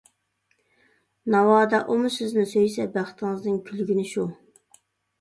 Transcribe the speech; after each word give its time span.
ناۋادا 1.35 1.81
ئۇمۇ 1.85 2.13
سىزنى 2.17 2.49
سۆيسە 2.57 2.89
بەختىڭىزنىڭ 2.99 3.63
كۈلگىنى 3.71 4.11
شۇ! 4.17 4.29